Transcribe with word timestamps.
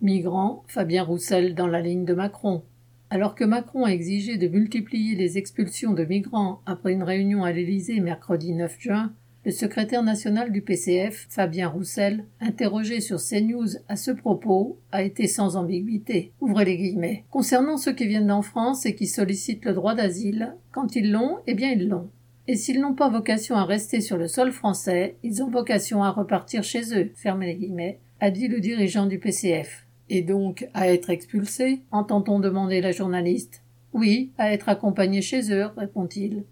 Migrants, 0.00 0.62
Fabien 0.68 1.02
Roussel 1.02 1.56
dans 1.56 1.66
la 1.66 1.80
ligne 1.80 2.04
de 2.04 2.14
Macron. 2.14 2.62
Alors 3.10 3.34
que 3.34 3.44
Macron 3.44 3.84
a 3.84 3.90
exigé 3.90 4.36
de 4.36 4.46
multiplier 4.46 5.16
les 5.16 5.38
expulsions 5.38 5.92
de 5.92 6.04
migrants 6.04 6.60
après 6.66 6.92
une 6.92 7.02
réunion 7.02 7.42
à 7.42 7.50
l'Élysée 7.50 7.98
mercredi 7.98 8.52
9 8.52 8.76
juin, 8.78 9.12
le 9.44 9.50
secrétaire 9.50 10.04
national 10.04 10.52
du 10.52 10.62
PCF, 10.62 11.26
Fabien 11.30 11.66
Roussel, 11.66 12.26
interrogé 12.40 13.00
sur 13.00 13.18
CNews 13.18 13.78
à 13.88 13.96
ce 13.96 14.12
propos, 14.12 14.78
a 14.92 15.02
été 15.02 15.26
sans 15.26 15.56
ambiguïté. 15.56 16.32
Ouvrez 16.40 16.64
les 16.64 16.76
guillemets. 16.76 17.24
Concernant 17.30 17.76
ceux 17.76 17.92
qui 17.92 18.06
viennent 18.06 18.30
en 18.30 18.42
France 18.42 18.86
et 18.86 18.94
qui 18.94 19.08
sollicitent 19.08 19.64
le 19.64 19.74
droit 19.74 19.96
d'asile, 19.96 20.54
quand 20.70 20.94
ils 20.94 21.10
l'ont, 21.10 21.38
eh 21.48 21.54
bien 21.54 21.72
ils 21.72 21.88
l'ont. 21.88 22.08
Et 22.46 22.54
s'ils 22.54 22.80
n'ont 22.80 22.94
pas 22.94 23.08
vocation 23.08 23.56
à 23.56 23.64
rester 23.64 24.00
sur 24.00 24.16
le 24.16 24.28
sol 24.28 24.52
français, 24.52 25.16
ils 25.24 25.42
ont 25.42 25.50
vocation 25.50 26.04
à 26.04 26.10
repartir 26.10 26.62
chez 26.62 26.96
eux, 26.96 27.10
fermez 27.16 27.46
les 27.46 27.56
guillemets, 27.56 27.98
a 28.20 28.30
dit 28.30 28.46
le 28.46 28.60
dirigeant 28.60 29.06
du 29.06 29.18
PCF. 29.18 29.87
Et 30.10 30.22
donc 30.22 30.68
à 30.74 30.88
être 30.88 31.10
expulsés 31.10 31.82
entend-on 31.90 32.40
demander 32.40 32.80
la 32.80 32.92
journaliste. 32.92 33.62
Oui, 33.92 34.32
à 34.38 34.52
être 34.52 34.68
accompagnés 34.68 35.22
chez 35.22 35.52
eux, 35.52 35.66
répond-il. 35.76 36.44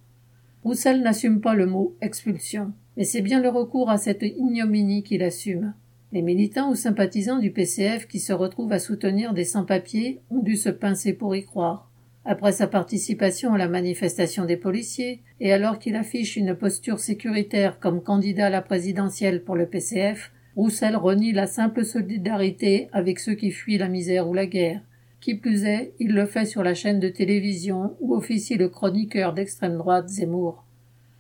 Roussel 0.65 1.03
n'assume 1.03 1.41
pas 1.41 1.55
le 1.55 1.66
mot 1.66 1.97
expulsion, 2.01 2.73
mais 2.97 3.05
c'est 3.05 3.21
bien 3.21 3.41
le 3.41 3.49
recours 3.49 3.89
à 3.89 3.99
cette 3.99 4.23
ignominie 4.23 5.03
qu'il 5.03 5.23
assume. 5.23 5.75
Les 6.13 6.23
militants 6.23 6.71
ou 6.71 6.75
sympathisants 6.75 7.39
du 7.39 7.51
PCF 7.51 8.07
qui 8.07 8.21
se 8.21 8.33
retrouvent 8.33 8.73
à 8.73 8.79
soutenir 8.79 9.35
des 9.35 9.45
sans-papiers 9.45 10.21
ont 10.30 10.43
dû 10.43 10.57
se 10.57 10.69
pincer 10.69 11.13
pour 11.13 11.37
y 11.37 11.45
croire. 11.45 11.91
Après 12.25 12.52
sa 12.52 12.66
participation 12.66 13.55
à 13.55 13.59
la 13.59 13.69
manifestation 13.69 14.45
des 14.45 14.57
policiers, 14.57 15.23
et 15.41 15.52
alors 15.52 15.79
qu'il 15.79 15.95
affiche 15.95 16.37
une 16.37 16.57
posture 16.57 16.99
sécuritaire 16.99 17.79
comme 17.79 18.02
candidat 18.02 18.47
à 18.47 18.51
la 18.51 18.63
présidentielle 18.63 19.45
pour 19.45 19.55
le 19.55 19.66
PCF, 19.66 20.33
Roussel 20.56 20.96
renie 20.96 21.33
la 21.33 21.46
simple 21.46 21.84
solidarité 21.84 22.88
avec 22.92 23.19
ceux 23.19 23.34
qui 23.34 23.51
fuient 23.51 23.77
la 23.77 23.88
misère 23.88 24.27
ou 24.27 24.33
la 24.33 24.46
guerre. 24.46 24.80
Qui 25.20 25.34
plus 25.34 25.66
est, 25.66 25.92
il 25.98 26.15
le 26.15 26.24
fait 26.24 26.46
sur 26.46 26.62
la 26.62 26.73
chaîne 26.73 26.98
de 26.98 27.10
télévision 27.10 27.95
où 28.01 28.15
officie 28.15 28.57
le 28.57 28.71
chroniqueur 28.71 29.35
d'extrême 29.35 29.76
droite 29.76 30.09
Zemmour. 30.09 30.65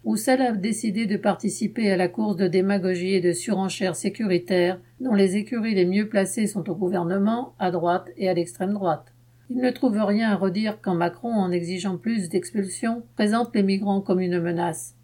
Roussel 0.04 0.40
a 0.40 0.52
décidé 0.52 1.04
de 1.04 1.18
participer 1.18 1.90
à 1.90 1.98
la 1.98 2.08
course 2.08 2.36
de 2.36 2.48
démagogie 2.48 3.12
et 3.12 3.20
de 3.20 3.32
surenchère 3.32 3.94
sécuritaire 3.94 4.80
dont 5.00 5.14
les 5.14 5.36
écuries 5.36 5.74
les 5.74 5.84
mieux 5.84 6.08
placées 6.08 6.46
sont 6.46 6.70
au 6.70 6.74
gouvernement, 6.74 7.52
à 7.58 7.70
droite 7.70 8.08
et 8.16 8.30
à 8.30 8.34
l'extrême 8.34 8.72
droite. 8.72 9.12
Il 9.50 9.58
ne 9.58 9.70
trouve 9.70 10.02
rien 10.02 10.30
à 10.30 10.36
redire 10.36 10.78
quand 10.80 10.94
Macron, 10.94 11.34
en 11.34 11.52
exigeant 11.52 11.98
plus 11.98 12.30
d'expulsions, 12.30 13.02
présente 13.16 13.54
les 13.54 13.62
migrants 13.62 14.00
comme 14.00 14.20
une 14.20 14.40
menace. 14.40 14.95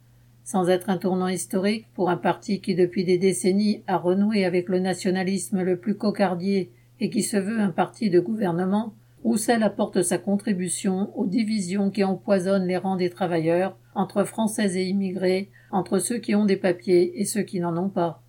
Sans 0.44 0.68
être 0.68 0.90
un 0.90 0.98
tournant 0.98 1.28
historique 1.28 1.86
pour 1.94 2.10
un 2.10 2.16
parti 2.16 2.60
qui 2.60 2.74
depuis 2.74 3.04
des 3.04 3.18
décennies 3.18 3.82
a 3.86 3.96
renoué 3.96 4.44
avec 4.44 4.68
le 4.68 4.80
nationalisme 4.80 5.62
le 5.62 5.76
plus 5.76 5.94
cocardier 5.94 6.70
et 7.00 7.10
qui 7.10 7.22
se 7.22 7.36
veut 7.36 7.60
un 7.60 7.70
parti 7.70 8.10
de 8.10 8.20
gouvernement, 8.20 8.94
Roussel 9.24 9.62
apporte 9.62 10.02
sa 10.02 10.18
contribution 10.18 11.16
aux 11.16 11.26
divisions 11.26 11.90
qui 11.90 12.02
empoisonnent 12.02 12.66
les 12.66 12.76
rangs 12.76 12.96
des 12.96 13.10
travailleurs, 13.10 13.76
entre 13.94 14.24
Français 14.24 14.74
et 14.74 14.88
immigrés, 14.88 15.48
entre 15.70 16.00
ceux 16.00 16.18
qui 16.18 16.34
ont 16.34 16.44
des 16.44 16.56
papiers 16.56 17.20
et 17.20 17.24
ceux 17.24 17.42
qui 17.42 17.60
n'en 17.60 17.76
ont 17.76 17.88
pas. 17.88 18.20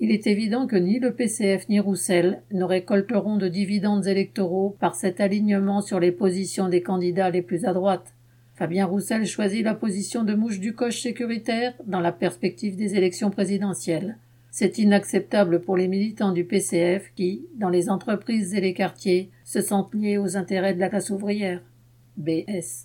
Il 0.00 0.10
est 0.10 0.26
évident 0.26 0.66
que 0.66 0.74
ni 0.74 0.98
le 0.98 1.14
PCF 1.14 1.68
ni 1.68 1.78
Roussel 1.78 2.42
ne 2.50 2.64
récolteront 2.64 3.36
de 3.36 3.46
dividendes 3.46 4.08
électoraux 4.08 4.76
par 4.80 4.96
cet 4.96 5.20
alignement 5.20 5.82
sur 5.82 6.00
les 6.00 6.10
positions 6.10 6.68
des 6.68 6.82
candidats 6.82 7.30
les 7.30 7.42
plus 7.42 7.64
à 7.64 7.72
droite. 7.72 8.12
Fabien 8.54 8.86
Roussel 8.86 9.26
choisit 9.26 9.64
la 9.64 9.74
position 9.74 10.22
de 10.22 10.34
mouche 10.34 10.60
du 10.60 10.74
coche 10.74 11.00
sécuritaire 11.00 11.74
dans 11.86 12.00
la 12.00 12.12
perspective 12.12 12.76
des 12.76 12.94
élections 12.94 13.30
présidentielles. 13.30 14.16
C'est 14.50 14.78
inacceptable 14.78 15.60
pour 15.60 15.76
les 15.76 15.88
militants 15.88 16.30
du 16.30 16.44
PCF 16.44 17.12
qui, 17.16 17.46
dans 17.56 17.68
les 17.68 17.90
entreprises 17.90 18.54
et 18.54 18.60
les 18.60 18.72
quartiers, 18.72 19.30
se 19.44 19.60
sentent 19.60 19.92
liés 19.94 20.18
aux 20.18 20.36
intérêts 20.36 20.74
de 20.74 20.78
la 20.78 20.88
classe 20.88 21.10
ouvrière. 21.10 21.62
BS. 22.16 22.82